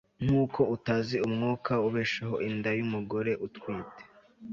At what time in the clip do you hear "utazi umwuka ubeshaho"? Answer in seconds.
0.75-2.35